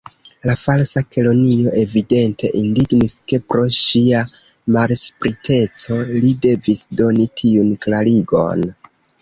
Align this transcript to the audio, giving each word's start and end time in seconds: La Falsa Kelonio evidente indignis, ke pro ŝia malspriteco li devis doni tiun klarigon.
La 0.49 0.53
Falsa 0.59 1.01
Kelonio 1.15 1.73
evidente 1.81 2.49
indignis, 2.61 3.13
ke 3.33 3.39
pro 3.53 3.67
ŝia 3.81 4.23
malspriteco 4.77 6.01
li 6.25 6.35
devis 6.47 6.85
doni 7.03 7.33
tiun 7.43 7.73
klarigon. 7.87 8.67